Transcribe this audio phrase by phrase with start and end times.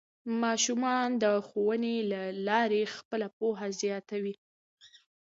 [0.41, 4.35] ماشومان د ښوونې له لارې خپله پوهه زیاتوي